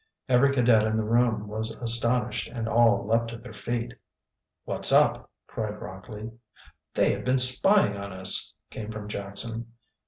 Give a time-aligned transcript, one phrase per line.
[0.27, 3.93] Every cadet in the room was astonished, and all leaped to their feet.
[4.65, 6.31] "What's up?" cried Rockley.
[6.95, 9.67] "They have been spying on us!" came from Jackson.